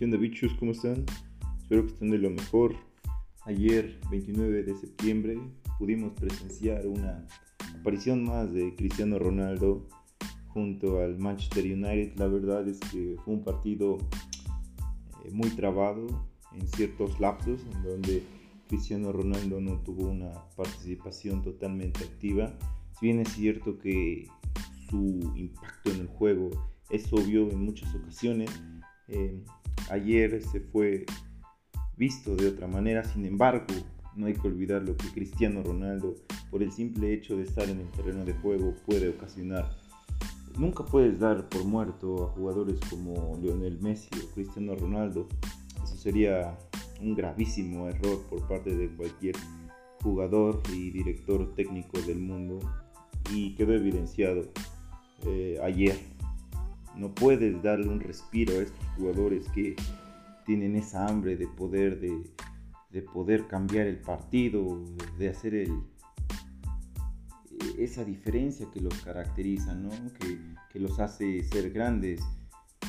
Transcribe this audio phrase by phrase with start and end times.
[0.00, 0.54] ¿Qué onda bichos?
[0.54, 1.04] ¿Cómo están?
[1.58, 2.74] Espero que estén de lo mejor.
[3.44, 5.38] Ayer, 29 de septiembre,
[5.78, 7.26] pudimos presenciar una
[7.78, 9.86] aparición más de Cristiano Ronaldo
[10.48, 12.14] junto al Manchester United.
[12.16, 13.98] La verdad es que fue un partido
[15.22, 16.06] eh, muy trabado
[16.54, 18.22] en ciertos lapsos en donde
[18.68, 22.56] Cristiano Ronaldo no tuvo una participación totalmente activa.
[22.98, 24.26] Si bien es cierto que
[24.88, 26.48] su impacto en el juego
[26.88, 28.48] es obvio en muchas ocasiones,
[29.10, 29.44] eh,
[29.90, 31.04] ayer se fue
[31.96, 33.66] visto de otra manera, sin embargo,
[34.16, 36.14] no hay que olvidar lo que Cristiano Ronaldo,
[36.50, 39.70] por el simple hecho de estar en el terreno de juego, puede ocasionar.
[40.58, 45.28] Nunca puedes dar por muerto a jugadores como Lionel Messi o Cristiano Ronaldo.
[45.82, 46.58] Eso sería
[47.00, 49.36] un gravísimo error por parte de cualquier
[50.02, 52.58] jugador y director técnico del mundo
[53.32, 54.44] y quedó evidenciado
[55.26, 55.96] eh, ayer
[57.00, 59.74] no puedes darle un respiro a estos jugadores que
[60.44, 64.84] tienen esa hambre de poder, de, poder cambiar el partido,
[65.18, 65.80] de hacer el,
[67.78, 69.90] esa diferencia que los caracteriza, ¿no?
[70.20, 70.38] que,
[70.70, 72.20] que los hace ser grandes.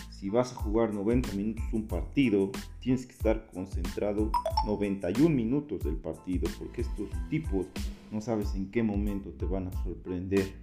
[0.10, 4.30] Si vas a jugar 90 minutos un partido, tienes que estar concentrado
[4.68, 7.66] 91 minutos del partido, porque estos tipos
[8.12, 10.54] no sabes en qué momento te van a sorprender.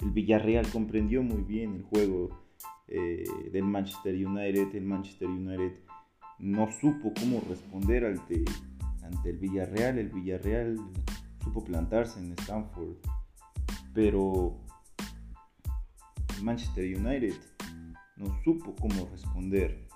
[0.00, 2.47] El Villarreal comprendió muy bien el juego
[2.88, 4.74] eh, del Manchester United.
[4.74, 5.72] El Manchester United
[6.38, 8.44] no supo cómo responder ante,
[9.02, 9.98] ante el Villarreal.
[9.98, 10.78] El Villarreal
[11.42, 12.96] supo plantarse en Stanford.
[13.94, 14.56] Pero
[16.36, 17.34] el Manchester United
[18.16, 19.86] no supo cómo responder.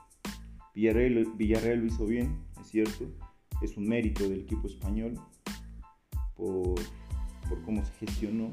[0.74, 3.06] Villarreal, Villarreal lo hizo bien, es cierto.
[3.60, 5.14] Es un mérito del equipo español
[6.34, 6.74] por,
[7.48, 8.50] por cómo se gestionó.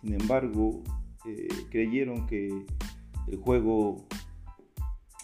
[0.00, 0.82] Sin embargo,
[1.26, 2.66] eh, creyeron que
[3.26, 4.06] el juego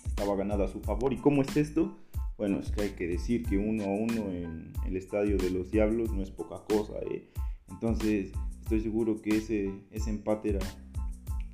[0.06, 1.12] estaba ganado a su favor.
[1.12, 1.96] ¿Y cómo es esto?
[2.36, 5.70] Bueno, es que hay que decir que uno a uno en el estadio de los
[5.70, 6.94] Diablos no es poca cosa.
[7.10, 7.28] ¿eh?
[7.68, 8.32] Entonces,
[8.62, 10.60] estoy seguro que ese, ese empate era,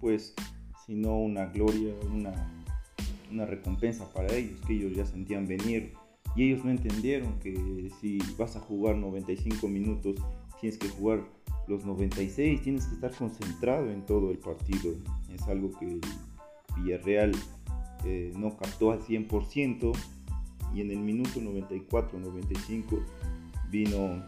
[0.01, 0.35] pues,
[0.87, 2.65] si no una gloria, una,
[3.33, 5.95] una recompensa para ellos, que ellos ya sentían venir.
[6.37, 10.17] Y ellos no entendieron que si vas a jugar 95 minutos,
[10.61, 11.25] tienes que jugar
[11.67, 14.93] los 96, tienes que estar concentrado en todo el partido.
[15.35, 16.01] Es algo que
[16.77, 17.33] Villarreal
[18.05, 19.93] eh, no captó al 100%
[20.75, 23.03] y en el minuto 94-95
[23.71, 24.23] vino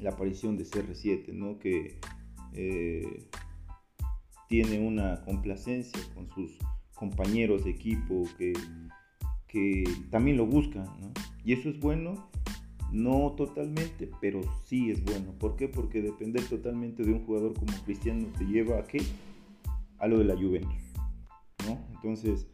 [0.00, 1.58] la aparición de CR7, ¿no?
[1.58, 1.98] que
[2.54, 3.28] eh,
[4.48, 6.58] tiene una complacencia con sus
[6.94, 8.52] compañeros de equipo que,
[9.46, 10.86] que también lo buscan.
[11.44, 12.30] Y eso es bueno,
[12.92, 15.32] no totalmente, pero sí es bueno.
[15.38, 15.68] ¿Por qué?
[15.68, 19.02] Porque depender totalmente de un jugador como Cristiano te lleva a qué?
[19.98, 20.81] A lo de la Juventus.
[22.02, 22.48] Entonces,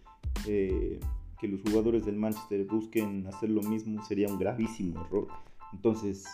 [0.47, 1.01] eh,
[1.41, 5.29] que los jugadores del Manchester busquen hacer lo mismo sería un gravísimo error.
[5.73, 6.27] Entonces,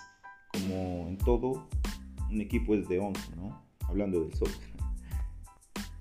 [0.52, 1.68] como en todo,
[2.30, 3.62] un equipo es de 11, ¿no?
[3.86, 4.74] Hablando del soccer.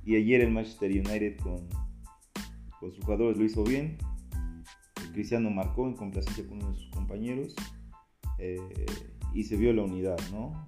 [0.06, 1.68] Y ayer el Manchester United con,
[2.79, 3.97] sus jugadores lo hizo bien.
[5.13, 7.56] Cristiano marcó en complacencia con uno de sus compañeros.
[8.40, 8.85] Eh,
[9.34, 10.68] y se vio la unidad, ¿no?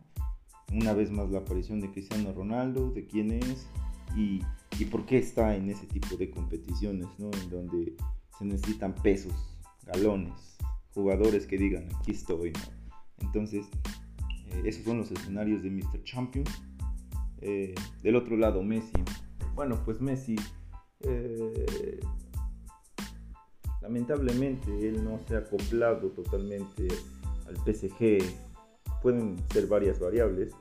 [0.72, 3.68] Una vez más la aparición de Cristiano Ronaldo, de quién es,
[4.16, 4.42] y
[4.80, 7.32] y por qué está en ese tipo de competiciones, ¿no?
[7.32, 7.96] En donde
[8.38, 9.34] se necesitan pesos,
[9.86, 10.58] galones,
[10.94, 12.76] jugadores que digan, aquí estoy, ¿no?
[13.26, 13.66] Entonces,
[14.52, 16.04] eh, esos son los escenarios de Mr.
[16.04, 16.46] Champion.
[17.42, 18.92] Eh, del otro lado, Messi.
[19.54, 20.36] Bueno, pues Messi,
[21.02, 22.00] eh,
[23.82, 26.88] lamentablemente, él no se ha acoplado totalmente
[27.48, 28.24] al PSG.
[29.02, 30.54] Pueden ser varias variables,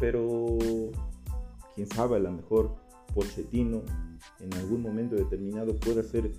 [0.00, 0.58] pero
[1.74, 2.83] quién sabe, a lo mejor
[3.14, 3.82] Pochettino
[4.40, 6.30] en algún momento determinado pueda hacer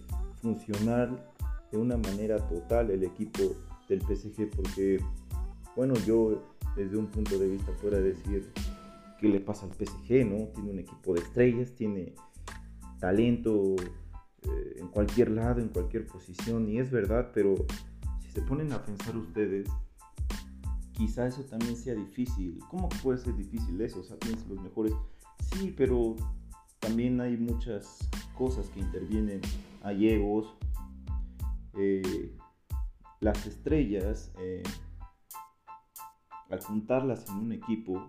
[0.41, 1.33] funcionar
[1.71, 3.55] de una manera total el equipo
[3.89, 4.99] del PSG porque
[5.75, 6.43] bueno yo
[6.75, 8.51] desde un punto de vista pueda decir
[9.19, 12.13] qué le pasa al PSG no tiene un equipo de estrellas tiene
[12.99, 13.75] talento
[14.43, 17.55] eh, en cualquier lado en cualquier posición y es verdad pero
[18.21, 19.67] si se ponen a pensar ustedes
[20.95, 22.59] quizá eso también sea difícil.
[22.69, 24.93] Cómo puede ser difícil eso o sea tienes los mejores.
[25.51, 26.15] Sí pero
[26.79, 29.41] también hay muchas cosas que intervienen,
[29.81, 30.55] hay egos,
[31.77, 32.31] eh,
[33.19, 34.63] las estrellas, eh,
[36.49, 38.07] al juntarlas en un equipo,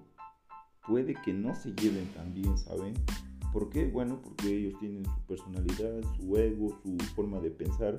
[0.87, 2.95] puede que no se lleven tan bien, ¿saben?
[3.53, 3.87] ¿Por qué?
[3.87, 7.99] Bueno, porque ellos tienen su personalidad, su ego, su forma de pensar.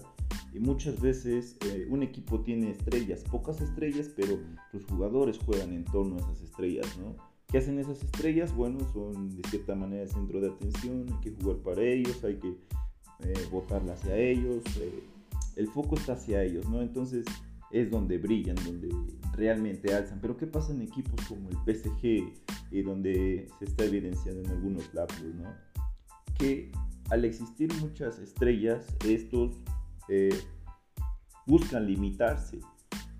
[0.53, 4.37] Y muchas veces eh, un equipo tiene estrellas, pocas estrellas, pero
[4.71, 7.15] los jugadores juegan en torno a esas estrellas, ¿no?
[7.47, 8.53] ¿Qué hacen esas estrellas?
[8.53, 12.57] Bueno, son de cierta manera centro de atención, hay que jugar para ellos, hay que
[13.51, 14.63] votarla hacia ellos,
[15.55, 16.81] el foco está hacia ellos, ¿no?
[16.81, 17.25] Entonces
[17.71, 18.89] es donde brillan, donde
[19.33, 20.19] realmente alzan.
[20.21, 22.33] Pero ¿qué pasa en equipos como el PSG,
[22.71, 25.53] y donde se está evidenciando en algunos lados, ¿no?
[26.37, 26.71] Que
[27.09, 29.55] al existir muchas estrellas, estos
[30.09, 30.37] eh,
[31.45, 32.59] buscan limitarse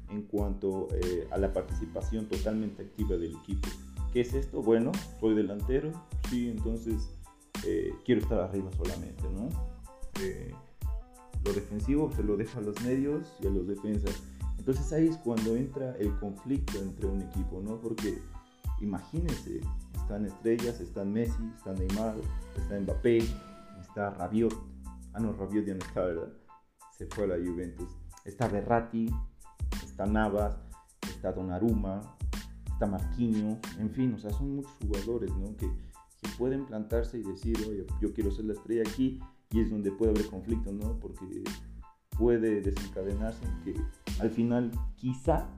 [0.09, 3.68] en cuanto eh, a la participación totalmente activa del equipo.
[4.17, 4.63] ¿Qué es esto?
[4.63, 5.91] Bueno, soy delantero,
[6.27, 7.07] sí, entonces
[7.67, 9.47] eh, quiero estar arriba solamente, ¿no?
[11.45, 14.15] lo defensivo se lo dejo a los medios y a los defensas.
[14.57, 17.79] Entonces ahí es cuando entra el conflicto entre un equipo, ¿no?
[17.79, 18.17] Porque
[18.81, 19.61] imagínense,
[19.93, 22.15] están estrellas, están Messi, están Neymar,
[22.55, 23.19] está Mbappé,
[23.81, 24.55] está Rabiot.
[25.13, 26.33] Ah, no, Rabiot ya no está, ¿verdad?
[26.97, 27.95] Se fue a la Juventus.
[28.25, 29.13] Está Berratti,
[29.85, 30.57] está Navas,
[31.07, 32.17] está Donnarumma,
[32.77, 35.57] está Marquinhos, en fin, o sea, son muchos jugadores, ¿no?
[35.57, 39.19] Que, que pueden plantarse y decir, oye, yo quiero ser la estrella aquí,
[39.50, 41.00] y es donde puede haber conflicto, ¿no?
[41.00, 41.44] Porque
[42.15, 43.81] puede desencadenarse en que
[44.19, 45.50] al final quizá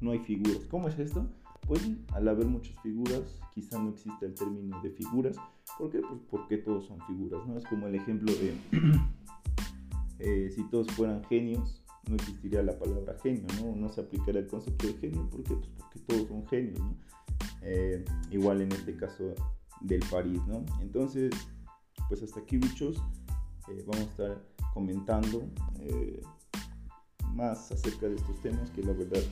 [0.00, 0.60] no hay figuras.
[0.70, 1.26] ¿Cómo es esto?
[1.66, 5.36] Pues al haber muchas figuras, quizá no exista el término de figuras.
[5.76, 6.00] ¿Por qué?
[6.00, 7.58] Pues porque todos son figuras, ¿no?
[7.58, 8.54] Es como el ejemplo de
[10.20, 13.74] eh, si todos fueran genios, no existiría la palabra genio, ¿no?
[13.76, 15.28] No se aplicaría el concepto de genio.
[15.30, 15.54] ¿Por qué?
[15.54, 16.96] Pues porque todos son genios, ¿no?
[17.62, 19.34] Eh, igual en este caso
[19.80, 20.64] del París, ¿no?
[20.80, 21.32] Entonces,
[22.08, 23.02] pues hasta aquí, bichos.
[23.68, 24.42] Eh, vamos a estar
[24.74, 25.42] comentando
[27.34, 29.22] más acerca de estos temas que la verdad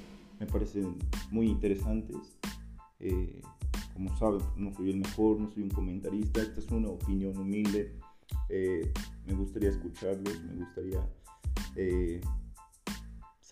[0.41, 0.97] me parecen
[1.31, 2.39] muy interesantes.
[2.99, 3.41] Eh,
[3.95, 7.93] como saben, no soy el mejor, no soy un comentarista, esta es una opinión humilde.
[8.49, 8.93] Eh,
[9.27, 11.07] me gustaría escucharlos, me gustaría
[11.77, 12.21] eh,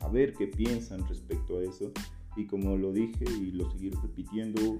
[0.00, 1.92] saber qué piensan respecto a eso.
[2.36, 4.78] Y como lo dije y lo seguiré repitiendo,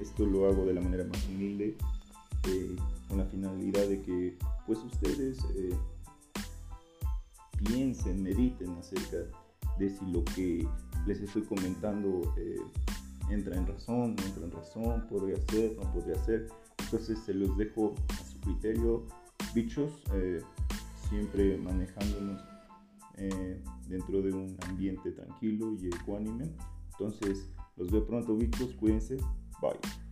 [0.00, 1.76] esto lo hago de la manera más humilde,
[3.08, 5.38] con la finalidad de que pues ustedes
[7.64, 9.18] piensen, mediten acerca
[9.78, 10.66] de si lo que
[11.06, 12.56] les estoy comentando eh,
[13.30, 16.48] entra en razón, no entra en razón, podría ser, no podría ser.
[16.78, 19.06] Entonces se los dejo a su criterio,
[19.54, 20.40] bichos, eh,
[21.08, 22.40] siempre manejándonos
[23.16, 26.50] eh, dentro de un ambiente tranquilo y ecuánime.
[26.92, 29.16] Entonces los veo pronto, bichos, cuídense,
[29.60, 30.05] bye.